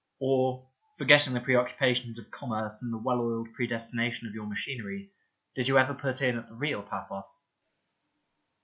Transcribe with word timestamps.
Or, 0.19 0.67
forgetting 0.97 1.35
the 1.35 1.41
preoccupations 1.41 2.17
of 2.17 2.31
commerce 2.31 2.81
and 2.81 2.91
the 2.91 2.97
well 2.97 3.21
oiled 3.21 3.53
predestination 3.53 4.27
of 4.27 4.33
your 4.33 4.47
machinery, 4.47 5.11
did 5.53 5.67
you 5.67 5.77
ever 5.77 5.93
put 5.93 6.23
in 6.23 6.39
at 6.39 6.49
the 6.49 6.55
real 6.55 6.81
Paphos 6.81 7.45